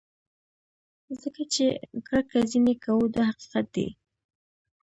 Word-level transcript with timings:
ځکه 1.21 1.43
چې 1.53 1.65
کرکه 2.07 2.39
ځینې 2.51 2.73
کوو 2.83 3.05
دا 3.15 3.21
حقیقت 3.29 3.65
دی. 3.75 3.87